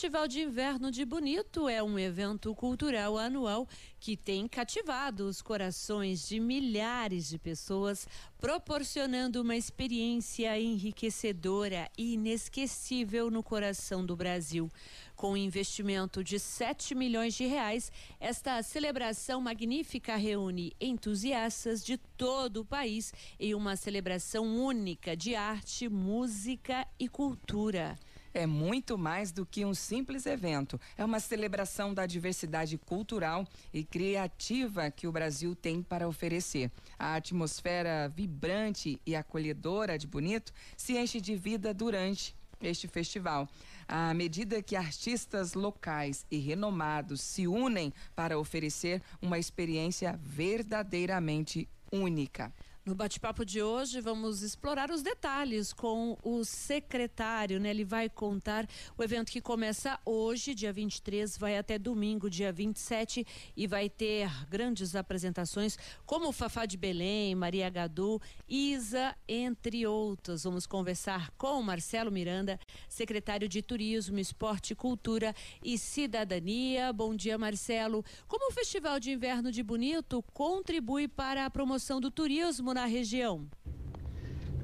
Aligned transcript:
Festival 0.00 0.26
de 0.26 0.40
Inverno 0.40 0.90
de 0.90 1.04
Bonito 1.04 1.68
é 1.68 1.82
um 1.82 1.98
evento 1.98 2.54
cultural 2.54 3.18
anual 3.18 3.68
que 4.00 4.16
tem 4.16 4.48
cativado 4.48 5.26
os 5.26 5.42
corações 5.42 6.26
de 6.26 6.40
milhares 6.40 7.28
de 7.28 7.38
pessoas, 7.38 8.08
proporcionando 8.38 9.42
uma 9.42 9.54
experiência 9.54 10.58
enriquecedora 10.58 11.86
e 11.98 12.14
inesquecível 12.14 13.30
no 13.30 13.42
coração 13.42 14.02
do 14.02 14.16
Brasil. 14.16 14.70
Com 15.14 15.32
um 15.32 15.36
investimento 15.36 16.24
de 16.24 16.38
7 16.38 16.94
milhões 16.94 17.34
de 17.34 17.44
reais, 17.44 17.92
esta 18.18 18.62
celebração 18.62 19.38
magnífica 19.42 20.16
reúne 20.16 20.72
entusiastas 20.80 21.84
de 21.84 21.98
todo 21.98 22.62
o 22.62 22.64
país 22.64 23.12
em 23.38 23.54
uma 23.54 23.76
celebração 23.76 24.46
única 24.64 25.14
de 25.14 25.34
arte, 25.34 25.90
música 25.90 26.88
e 26.98 27.06
cultura 27.06 27.98
é 28.32 28.46
muito 28.46 28.96
mais 28.96 29.32
do 29.32 29.44
que 29.44 29.64
um 29.64 29.74
simples 29.74 30.26
evento. 30.26 30.80
É 30.96 31.04
uma 31.04 31.20
celebração 31.20 31.92
da 31.92 32.06
diversidade 32.06 32.78
cultural 32.78 33.46
e 33.72 33.84
criativa 33.84 34.90
que 34.90 35.06
o 35.06 35.12
Brasil 35.12 35.54
tem 35.54 35.82
para 35.82 36.08
oferecer. 36.08 36.70
A 36.98 37.14
atmosfera 37.14 38.08
vibrante 38.08 39.00
e 39.04 39.14
acolhedora 39.16 39.98
de 39.98 40.06
Bonito 40.06 40.52
se 40.76 40.96
enche 40.96 41.20
de 41.20 41.36
vida 41.36 41.74
durante 41.74 42.34
este 42.60 42.86
festival. 42.86 43.48
À 43.88 44.12
medida 44.14 44.62
que 44.62 44.76
artistas 44.76 45.54
locais 45.54 46.26
e 46.30 46.38
renomados 46.38 47.20
se 47.20 47.46
unem 47.46 47.92
para 48.14 48.38
oferecer 48.38 49.02
uma 49.20 49.38
experiência 49.38 50.18
verdadeiramente 50.22 51.68
única. 51.90 52.52
No 52.90 52.96
bate-papo 52.96 53.44
de 53.44 53.62
hoje, 53.62 54.00
vamos 54.00 54.42
explorar 54.42 54.90
os 54.90 55.00
detalhes 55.00 55.72
com 55.72 56.18
o 56.24 56.44
secretário, 56.44 57.60
né? 57.60 57.70
Ele 57.70 57.84
vai 57.84 58.08
contar 58.08 58.68
o 58.98 59.04
evento 59.04 59.30
que 59.30 59.40
começa 59.40 59.96
hoje, 60.04 60.56
dia 60.56 60.72
23, 60.72 61.38
vai 61.38 61.56
até 61.56 61.78
domingo, 61.78 62.28
dia 62.28 62.50
27, 62.50 63.24
e 63.56 63.64
vai 63.68 63.88
ter 63.88 64.28
grandes 64.48 64.96
apresentações 64.96 65.78
como 66.04 66.32
Fafá 66.32 66.66
de 66.66 66.76
Belém, 66.76 67.32
Maria 67.36 67.70
Gadu, 67.70 68.20
Isa, 68.48 69.14
entre 69.28 69.86
outros. 69.86 70.42
Vamos 70.42 70.66
conversar 70.66 71.30
com 71.38 71.62
Marcelo 71.62 72.10
Miranda, 72.10 72.58
secretário 72.88 73.48
de 73.48 73.62
Turismo, 73.62 74.18
Esporte, 74.18 74.74
Cultura 74.74 75.32
e 75.62 75.78
Cidadania. 75.78 76.92
Bom 76.92 77.14
dia, 77.14 77.38
Marcelo. 77.38 78.04
Como 78.26 78.50
o 78.50 78.52
Festival 78.52 78.98
de 78.98 79.12
Inverno 79.12 79.52
de 79.52 79.62
Bonito 79.62 80.24
contribui 80.32 81.06
para 81.06 81.46
a 81.46 81.50
promoção 81.50 82.00
do 82.00 82.10
turismo 82.10 82.40
turismo 82.40 82.74
na 82.80 82.86
região? 82.86 83.46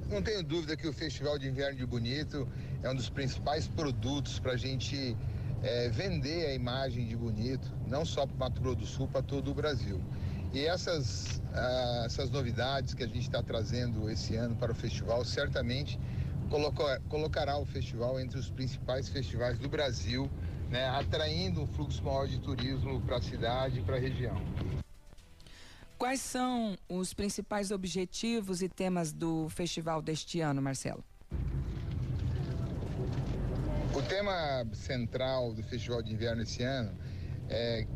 Não 0.09 0.22
tenho 0.22 0.42
dúvida 0.42 0.75
que 0.75 0.89
o 0.89 0.92
Festival 0.92 1.39
de 1.39 1.48
Inverno 1.48 1.77
de 1.77 1.84
Bonito 1.84 2.48
é 2.83 2.91
um 2.91 2.95
dos 2.95 3.11
principais 3.11 3.69
produtos 3.69 4.39
para 4.39 4.53
a 4.53 4.56
gente 4.56 5.14
é, 5.62 5.91
vender 5.91 6.47
a 6.47 6.55
imagem 6.55 7.06
de 7.06 7.14
Bonito, 7.14 7.70
não 7.87 8.06
só 8.06 8.25
para 8.27 8.34
o 8.34 8.39
Mato 8.39 8.61
Grosso 8.62 8.77
do 8.77 8.87
Sul, 8.87 9.09
para 9.09 9.20
todo 9.22 9.50
o 9.50 9.55
Brasil. 9.55 10.00
E 10.55 10.64
essas, 10.64 11.42
ah, 11.53 12.05
essas 12.06 12.31
novidades 12.31 12.94
que 12.94 13.03
a 13.03 13.06
gente 13.06 13.20
está 13.20 13.42
trazendo 13.42 14.09
esse 14.09 14.34
ano 14.37 14.56
para 14.56 14.72
o 14.72 14.75
festival 14.75 15.22
certamente 15.25 16.00
colocar, 16.48 17.00
colocará 17.11 17.59
o 17.59 17.67
festival 17.67 18.19
entre 18.19 18.39
os 18.39 18.48
principais 18.48 19.11
festivais 19.11 19.59
do 19.59 19.69
Brasil, 19.69 20.31
né, 20.70 20.89
atraindo 20.89 21.61
um 21.61 21.67
fluxo 21.67 22.03
maior 22.03 22.27
de 22.27 22.39
turismo 22.39 22.98
para 23.03 23.17
a 23.19 23.20
cidade 23.20 23.81
e 23.81 23.83
para 23.83 23.97
a 23.97 24.00
região. 24.00 24.41
Quais 25.98 26.20
são 26.20 26.77
os 26.91 27.14
principais 27.14 27.70
objetivos 27.70 28.61
e 28.61 28.69
temas 28.69 29.12
do 29.12 29.48
festival 29.48 30.03
deste 30.03 30.41
ano, 30.43 30.60
Marcelo? 30.60 31.03
O 33.94 34.03
tema 34.03 34.66
central 34.75 35.54
do 35.54 35.62
Festival 35.62 36.03
de 36.03 36.12
Inverno 36.12 36.43
esse 36.43 36.62
ano 36.62 36.93
é 37.48 37.87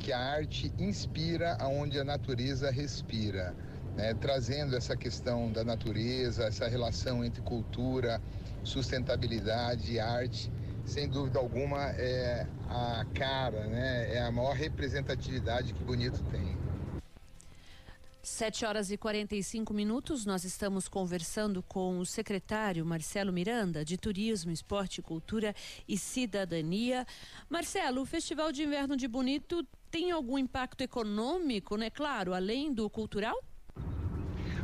que 0.00 0.10
a 0.10 0.18
arte 0.18 0.72
inspira 0.78 1.54
aonde 1.60 2.00
a 2.00 2.04
natureza 2.04 2.70
respira, 2.70 3.54
né? 3.94 4.14
trazendo 4.14 4.74
essa 4.74 4.96
questão 4.96 5.52
da 5.52 5.62
natureza, 5.62 6.44
essa 6.44 6.66
relação 6.66 7.22
entre 7.22 7.42
cultura, 7.42 8.22
sustentabilidade 8.64 9.92
e 9.92 10.00
arte. 10.00 10.50
Sem 10.86 11.10
dúvida 11.10 11.38
alguma, 11.38 11.90
é 11.90 12.46
a 12.70 13.04
cara, 13.14 13.66
né? 13.66 14.14
é 14.14 14.22
a 14.22 14.32
maior 14.32 14.54
representatividade 14.54 15.74
que 15.74 15.84
Bonito 15.84 16.24
tem. 16.30 16.61
7 18.22 18.64
horas 18.64 18.90
e 18.92 18.96
45 18.96 19.74
minutos, 19.74 20.24
nós 20.24 20.44
estamos 20.44 20.86
conversando 20.86 21.60
com 21.60 21.98
o 21.98 22.06
secretário 22.06 22.86
Marcelo 22.86 23.32
Miranda, 23.32 23.84
de 23.84 23.96
Turismo, 23.96 24.52
Esporte, 24.52 25.02
Cultura 25.02 25.52
e 25.88 25.98
Cidadania. 25.98 27.04
Marcelo, 27.50 28.02
o 28.02 28.06
Festival 28.06 28.52
de 28.52 28.62
Inverno 28.62 28.96
de 28.96 29.08
Bonito 29.08 29.66
tem 29.90 30.12
algum 30.12 30.38
impacto 30.38 30.82
econômico, 30.82 31.76
né? 31.76 31.90
Claro, 31.90 32.32
além 32.32 32.72
do 32.72 32.88
cultural? 32.88 33.42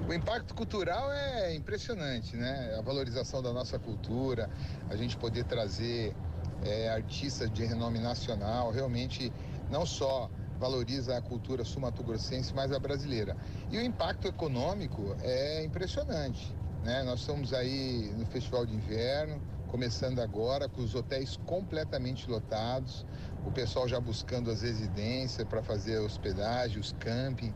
O 0.09 0.15
impacto 0.15 0.55
cultural 0.55 1.13
é 1.13 1.53
impressionante, 1.57 2.37
né? 2.37 2.77
A 2.79 2.81
valorização 2.81 3.43
da 3.43 3.53
nossa 3.53 3.77
cultura, 3.77 4.49
a 4.89 4.95
gente 4.95 5.17
poder 5.17 5.43
trazer 5.45 6.15
é, 6.63 6.91
artistas 6.91 7.53
de 7.53 7.65
renome 7.65 7.99
nacional, 7.99 8.71
realmente 8.71 9.33
não 9.69 9.85
só 9.85 10.31
valoriza 10.59 11.17
a 11.17 11.23
cultura 11.23 11.65
sul-mato-grossense, 11.65 12.53
mas 12.55 12.73
a 12.73 12.79
brasileira. 12.79 13.37
E 13.71 13.79
o 13.79 13.83
impacto 13.83 14.27
econômico 14.27 15.17
é 15.23 15.65
impressionante. 15.65 16.55
Né? 16.85 17.03
Nós 17.05 17.21
estamos 17.21 17.55
aí 17.55 18.13
no 18.17 18.27
Festival 18.27 18.67
de 18.67 18.75
Inverno, 18.75 19.41
começando 19.69 20.21
agora, 20.21 20.69
com 20.69 20.83
os 20.83 20.95
hotéis 20.95 21.37
completamente 21.47 22.29
lotados, 22.29 23.05
o 23.47 23.51
pessoal 23.51 23.87
já 23.87 24.01
buscando 24.01 24.51
as 24.51 24.63
residências 24.63 25.47
para 25.47 25.63
fazer 25.63 25.99
hospedagem, 25.99 26.79
os 26.79 26.93
camping. 26.99 27.55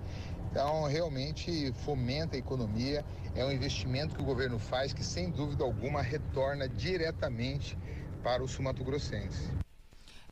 Então, 0.51 0.85
realmente 0.85 1.73
fomenta 1.85 2.37
a 2.37 2.39
economia, 2.39 3.05
é 3.35 3.45
um 3.45 3.51
investimento 3.51 4.15
que 4.15 4.23
o 4.23 4.25
governo 4.25 4.59
faz 4.59 4.93
que, 4.93 5.03
sem 5.03 5.31
dúvida 5.31 5.65
alguma, 5.65 6.03
retorna 6.03 6.69
diretamente 6.69 7.77
para 8.23 8.43
o 8.43 8.49
sul-mato-grossense 8.49 9.63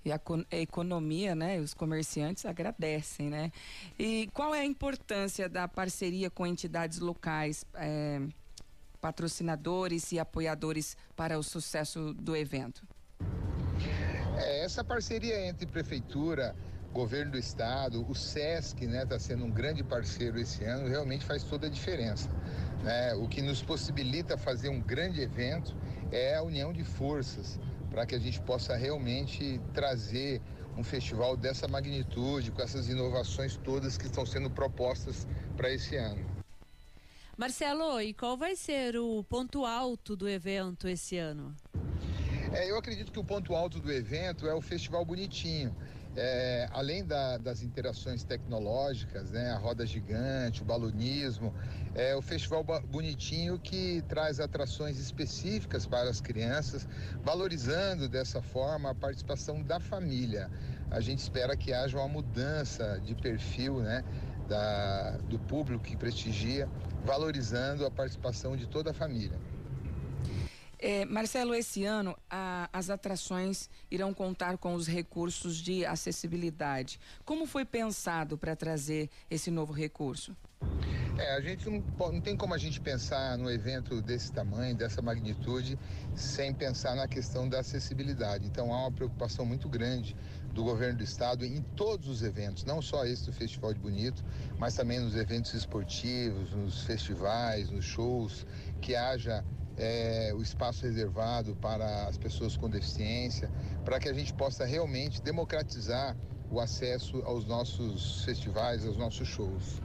e 0.05 0.11
a, 0.13 0.21
economia, 0.53 1.35
né, 1.35 1.61
os 1.61 1.75
comerciantes 1.75 2.47
agradecem, 2.47 3.29
né? 3.29 3.53
E 3.99 4.29
qual 4.33 4.55
é 4.55 4.61
a 4.61 4.65
importância 4.65 5.49
da 5.49 5.69
parceria 5.69 6.31
com 6.31 6.47
entidades 6.47 6.99
locais, 6.99 7.65
é, 7.75 8.21
patrocinadores 9.01 10.13
e 10.13 10.19
apoiadores 10.19 10.97
para 11.15 11.39
o 11.39 11.43
sucesso 11.43 12.15
do 12.15 12.35
evento? 12.35 12.83
É, 14.37 14.65
essa 14.65 14.83
parceria 14.83 15.47
entre 15.47 15.67
prefeitura, 15.67 16.57
governo 16.93 17.33
do 17.33 17.39
estado, 17.39 18.05
o 18.09 18.15
SESC, 18.15 18.87
né, 18.87 19.03
está 19.03 19.19
sendo 19.19 19.45
um 19.45 19.51
grande 19.51 19.83
parceiro 19.85 20.41
esse 20.41 20.65
ano, 20.65 20.89
realmente 20.89 21.25
faz 21.25 21.45
toda 21.45 21.67
a 21.67 21.71
diferença. 21.71 22.29
Né? 22.83 23.15
O 23.15 23.29
que 23.29 23.43
nos 23.43 23.63
possibilita 23.63 24.39
fazer 24.39 24.71
um 24.71 24.81
grande 24.81 25.21
evento 25.21 25.77
é 26.11 26.37
a 26.37 26.43
união 26.43 26.73
de 26.73 26.83
forças 26.83 27.61
para 27.91 28.07
que 28.07 28.15
a 28.15 28.19
gente 28.19 28.41
possa 28.41 28.77
realmente 28.77 29.61
trazer 29.75 30.41
um 30.77 30.85
festival 30.85 31.37
dessa 31.37 31.67
magnitude, 31.69 32.51
com 32.51 32.63
essas 32.63 32.89
inovações 32.89 33.57
todas 33.57 33.99
que 33.99 34.07
estão 34.07 34.25
sendo 34.25 34.49
propostas 34.49 35.27
para 35.57 35.71
esse 35.71 35.97
ano. 35.97 36.25
Marcelo, 37.37 38.01
e 38.01 38.13
qual 38.15 38.37
vai 38.37 38.55
ser 38.55 38.97
o 38.97 39.25
ponto 39.25 39.65
alto 39.65 40.15
do 40.15 40.29
evento 40.29 40.87
esse 40.87 41.17
ano? 41.17 41.55
É, 42.53 42.71
eu 42.71 42.77
acredito 42.77 43.13
que 43.13 43.19
o 43.19 43.25
ponto 43.25 43.55
alto 43.55 43.79
do 43.79 43.93
evento 43.93 44.47
é 44.47 44.55
o 44.55 44.61
Festival 44.61 45.05
Bonitinho. 45.05 45.75
É, 46.17 46.69
além 46.73 47.05
da, 47.05 47.39
das 47.39 47.63
interações 47.63 48.25
tecnológicas, 48.25 49.31
né, 49.31 49.53
a 49.53 49.57
roda 49.57 49.87
gigante, 49.87 50.63
o 50.63 50.65
balonismo, 50.65 51.55
é 51.95 52.17
o 52.17 52.23
festival 52.23 52.65
bonitinho 52.89 53.59
que 53.59 54.03
traz 54.09 54.41
atrações 54.41 54.99
específicas 54.99 55.87
para 55.87 56.11
as 56.11 56.21
crianças, 56.21 56.87
valorizando 57.23 58.09
dessa 58.09 58.43
forma 58.43 58.91
a 58.91 58.95
participação 58.95 59.63
da 59.63 59.79
família. 59.79 60.51
A 60.91 61.01
gente 61.01 61.21
espera 61.21 61.57
que 61.57 61.73
haja 61.73 61.97
uma 61.97 62.09
mudança 62.09 63.01
de 63.01 63.15
perfil, 63.15 63.81
né, 63.81 64.05
da, 64.49 65.17
do 65.29 65.39
público 65.39 65.85
que 65.85 65.97
prestigia, 65.97 66.69
valorizando 67.05 67.87
a 67.87 67.91
participação 67.91 68.57
de 68.57 68.67
toda 68.67 68.91
a 68.91 68.95
família. 68.95 69.39
É, 70.83 71.05
Marcelo, 71.05 71.55
esse 71.55 71.85
ano 71.85 72.17
a, 72.31 72.69
as 72.73 72.89
atrações 72.89 73.69
irão 73.91 74.15
contar 74.15 74.57
com 74.57 74.75
os 74.75 74.87
recursos 74.87 75.57
de 75.57 75.85
acessibilidade. 75.85 76.99
Como 77.23 77.47
foi 77.47 77.67
pensado 77.67 78.39
para 78.39 78.57
trazer 78.57 79.11
esse 79.31 79.51
novo 79.51 79.75
recurso? 79.75 80.35
É, 81.19 81.37
a 81.37 81.41
gente 81.43 81.69
não, 81.69 81.85
não 82.13 82.21
tem 82.21 82.35
como 82.35 82.55
a 82.55 82.59
gente 82.59 82.81
pensar 82.81 83.37
num 83.37 83.51
evento 83.51 84.01
desse 84.01 84.33
tamanho, 84.33 84.75
dessa 84.75 85.03
magnitude, 85.03 85.79
sem 86.15 86.55
pensar 86.55 86.97
na 86.97 87.07
questão 87.07 87.47
da 87.47 87.61
acessibilidade. 87.61 88.47
Então 88.47 88.73
há 88.73 88.79
uma 88.79 88.93
preocupação 88.93 89.45
muito 89.45 89.69
grande 89.69 90.17
do 90.55 90.65
governo 90.65 90.97
do 90.97 91.05
estado 91.05 91.45
em 91.45 91.61
todos 91.77 92.09
os 92.09 92.23
eventos, 92.23 92.65
não 92.65 92.81
só 92.81 93.05
esse 93.05 93.27
do 93.27 93.33
Festival 93.35 93.75
de 93.75 93.81
Bonito, 93.81 94.25
mas 94.59 94.75
também 94.75 94.99
nos 94.99 95.15
eventos 95.15 95.53
esportivos, 95.53 96.53
nos 96.53 96.85
festivais, 96.85 97.71
nos 97.71 97.85
shows, 97.85 98.47
que 98.81 98.97
haja 98.97 99.45
é, 99.81 100.31
o 100.35 100.43
espaço 100.43 100.85
reservado 100.85 101.57
para 101.57 102.07
as 102.07 102.19
pessoas 102.19 102.55
com 102.55 102.69
deficiência, 102.69 103.51
para 103.83 103.99
que 103.99 104.09
a 104.09 104.13
gente 104.13 104.33
possa 104.35 104.67
realmente 104.67 105.23
democratizar 105.23 106.15
o 106.51 106.61
acesso 106.61 107.23
aos 107.25 107.47
nossos 107.47 108.23
festivais, 108.25 108.87
aos 108.87 108.99
nossos 108.99 109.27
shows. 109.27 109.81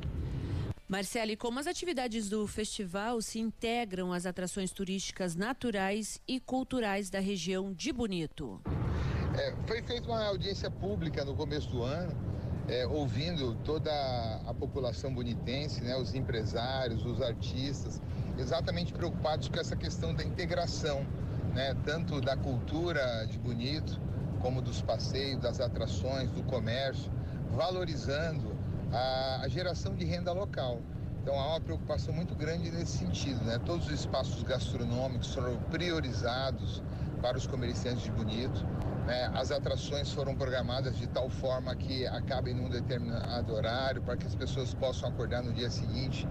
Marcele, 0.87 1.35
como 1.37 1.59
as 1.59 1.65
atividades 1.65 2.29
do 2.29 2.45
festival 2.45 3.21
se 3.21 3.39
integram 3.39 4.11
às 4.11 4.25
atrações 4.25 4.71
turísticas 4.71 5.35
naturais 5.35 6.19
e 6.27 6.39
culturais 6.39 7.09
da 7.09 7.19
região 7.19 7.73
de 7.73 7.91
Bonito? 7.91 8.61
É, 9.37 9.55
foi 9.65 9.81
feita 9.81 10.07
uma 10.07 10.23
audiência 10.25 10.69
pública 10.69 11.23
no 11.23 11.35
começo 11.35 11.69
do 11.69 11.81
ano, 11.81 12.15
é, 12.67 12.85
ouvindo 12.85 13.55
toda 13.63 13.91
a 14.45 14.53
população 14.53 15.13
bonitense, 15.13 15.81
né, 15.81 15.95
os 15.95 16.13
empresários, 16.13 17.05
os 17.05 17.21
artistas, 17.21 18.01
exatamente 18.37 18.93
preocupados 18.93 19.47
com 19.47 19.59
essa 19.59 19.75
questão 19.75 20.13
da 20.13 20.23
integração, 20.23 21.05
né, 21.53 21.75
tanto 21.85 22.19
da 22.21 22.35
cultura 22.35 23.25
de 23.27 23.37
Bonito, 23.37 23.99
como 24.41 24.61
dos 24.61 24.81
passeios, 24.81 25.39
das 25.41 25.59
atrações, 25.59 26.29
do 26.31 26.43
comércio, 26.43 27.11
valorizando 27.51 28.55
a, 28.91 29.41
a 29.43 29.47
geração 29.47 29.95
de 29.95 30.05
renda 30.05 30.31
local. 30.31 30.79
Então 31.21 31.39
há 31.39 31.47
uma 31.47 31.61
preocupação 31.61 32.13
muito 32.13 32.35
grande 32.35 32.69
nesse 32.69 32.99
sentido, 32.99 33.43
né? 33.43 33.59
Todos 33.65 33.87
os 33.87 33.93
espaços 33.93 34.43
gastronômicos 34.43 35.33
foram 35.33 35.57
priorizados 35.71 36.83
para 37.25 37.39
os 37.39 37.47
comerciantes 37.47 38.03
de 38.03 38.11
Bonito. 38.11 38.63
Né? 39.07 39.31
As 39.33 39.49
atrações 39.49 40.11
foram 40.11 40.35
programadas 40.35 40.95
de 40.95 41.07
tal 41.07 41.27
forma 41.27 41.75
que 41.75 42.05
acabem 42.05 42.53
num 42.53 42.69
determinado 42.69 43.51
horário 43.51 43.99
para 44.03 44.15
que 44.15 44.27
as 44.27 44.35
pessoas 44.35 44.75
possam 44.75 45.09
acordar 45.09 45.41
no 45.41 45.51
dia 45.51 45.71
seguinte 45.71 46.27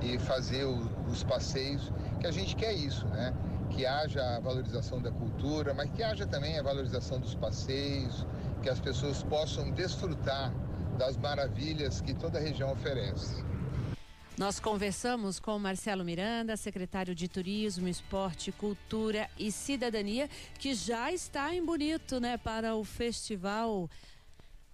e 0.00 0.16
fazer 0.20 0.62
o, 0.62 0.88
os 1.10 1.24
passeios. 1.24 1.92
Que 2.20 2.28
a 2.28 2.30
gente 2.30 2.54
quer 2.54 2.72
isso, 2.74 3.08
né? 3.08 3.34
Que 3.70 3.84
haja 3.84 4.36
a 4.36 4.38
valorização 4.38 5.02
da 5.02 5.10
cultura, 5.10 5.74
mas 5.74 5.90
que 5.90 6.04
haja 6.04 6.24
também 6.28 6.56
a 6.56 6.62
valorização 6.62 7.18
dos 7.18 7.34
passeios, 7.34 8.24
que 8.62 8.70
as 8.70 8.78
pessoas 8.78 9.24
possam 9.24 9.72
desfrutar 9.72 10.52
das 10.96 11.16
maravilhas 11.16 12.00
que 12.00 12.14
toda 12.14 12.38
a 12.38 12.40
região 12.40 12.70
oferece. 12.70 13.44
Nós 14.38 14.60
conversamos 14.60 15.40
com 15.40 15.58
Marcelo 15.58 16.04
Miranda, 16.04 16.58
secretário 16.58 17.14
de 17.14 17.26
Turismo, 17.26 17.88
Esporte, 17.88 18.52
Cultura 18.52 19.30
e 19.38 19.50
Cidadania, 19.50 20.28
que 20.58 20.74
já 20.74 21.10
está 21.10 21.54
em 21.54 21.64
Bonito, 21.64 22.20
né, 22.20 22.36
para 22.36 22.74
o 22.74 22.84
festival. 22.84 23.88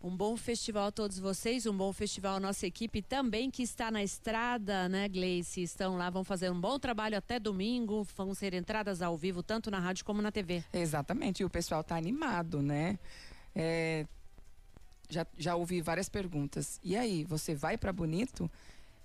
Um 0.02 0.16
bom 0.16 0.36
festival 0.36 0.88
a 0.88 0.90
todos 0.90 1.16
vocês, 1.16 1.64
um 1.64 1.76
bom 1.76 1.92
festival 1.92 2.34
a 2.34 2.40
nossa 2.40 2.66
equipe 2.66 3.00
também 3.00 3.52
que 3.52 3.62
está 3.62 3.88
na 3.88 4.02
estrada, 4.02 4.88
né, 4.88 5.08
Gleice? 5.08 5.62
Estão 5.62 5.96
lá, 5.96 6.10
vão 6.10 6.24
fazer 6.24 6.50
um 6.50 6.60
bom 6.60 6.76
trabalho 6.76 7.16
até 7.16 7.38
domingo, 7.38 8.04
vão 8.16 8.34
ser 8.34 8.54
entradas 8.54 9.00
ao 9.00 9.16
vivo, 9.16 9.44
tanto 9.44 9.70
na 9.70 9.78
rádio 9.78 10.04
como 10.04 10.20
na 10.20 10.32
TV. 10.32 10.64
Exatamente, 10.72 11.42
e 11.42 11.44
o 11.44 11.50
pessoal 11.50 11.82
está 11.82 11.94
animado, 11.94 12.60
né? 12.60 12.98
É, 13.54 14.06
já, 15.08 15.24
já 15.38 15.54
ouvi 15.54 15.80
várias 15.80 16.08
perguntas. 16.08 16.80
E 16.82 16.96
aí, 16.96 17.22
você 17.22 17.54
vai 17.54 17.78
para 17.78 17.92
Bonito? 17.92 18.50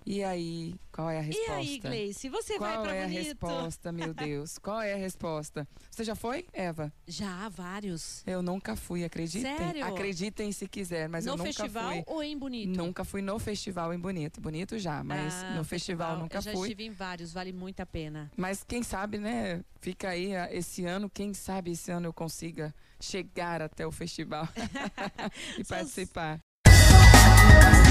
E 0.09 0.23
aí, 0.23 0.73
qual 0.89 1.09
é 1.09 1.17
a 1.17 1.21
resposta? 1.21 1.51
E 1.51 1.53
aí, 1.53 1.79
Gleice, 1.79 2.29
você 2.29 2.57
qual 2.57 2.69
vai 2.69 2.81
para 2.81 2.95
é 2.95 3.01
Bonito? 3.03 3.17
a 3.17 3.23
resposta, 3.23 3.91
meu 3.91 4.13
Deus? 4.15 4.57
Qual 4.57 4.79
é 4.81 4.93
a 4.93 4.95
resposta? 4.95 5.67
Você 5.91 6.05
já 6.05 6.15
foi, 6.15 6.45
Eva? 6.53 6.93
Já, 7.05 7.49
vários. 7.49 8.23
Eu 8.25 8.41
nunca 8.41 8.77
fui, 8.77 9.03
acreditem. 9.03 9.57
Sério? 9.57 9.85
Acreditem 9.85 10.49
se 10.53 10.65
quiser, 10.65 11.09
mas 11.09 11.25
no 11.25 11.33
eu 11.33 11.37
nunca 11.37 11.51
festival 11.51 11.91
fui. 11.91 12.03
ou 12.07 12.23
em 12.23 12.37
Bonito? 12.37 12.69
Nunca 12.69 13.03
fui 13.03 13.21
no 13.21 13.37
festival 13.37 13.93
em 13.93 13.99
Bonito. 13.99 14.39
Bonito 14.39 14.79
já, 14.79 15.03
mas 15.03 15.43
Ah, 15.43 15.55
no 15.57 15.65
festival, 15.65 16.15
nunca 16.17 16.37
eu 16.37 16.41
já 16.41 16.53
fui. 16.53 16.69
estive 16.69 16.85
em 16.85 16.91
vários, 16.91 17.33
vale 17.33 17.51
muito 17.51 17.81
a 17.81 17.85
pena. 17.85 18.31
Mas 18.37 18.63
quem 18.63 18.83
sabe, 18.83 19.17
né? 19.17 19.61
Fica 19.81 20.07
aí 20.11 20.33
ah, 20.33 20.47
esse 20.53 20.85
ano, 20.85 21.09
quem 21.09 21.33
sabe 21.33 21.71
esse 21.71 21.91
ano 21.91 22.07
eu 22.07 22.13
consiga 22.13 22.73
chegar 22.97 23.61
até 23.61 23.85
o 23.85 23.91
festival 23.91 24.47
e 25.59 25.65
São- 25.65 25.77
participar. 25.77 26.39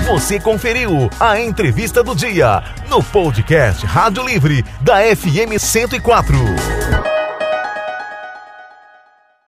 Você 0.06 0.38
conferiu 0.38 1.10
a 1.18 1.40
entrevista 1.40 2.00
do 2.00 2.14
dia 2.14 2.62
no 2.88 3.02
podcast 3.02 3.84
Rádio 3.84 4.24
Livre 4.24 4.64
da 4.80 4.98
FM 5.00 5.58
104. 5.58 6.75